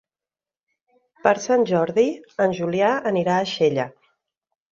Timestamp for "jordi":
1.71-2.07